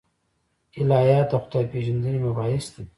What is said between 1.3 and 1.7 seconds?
د خدای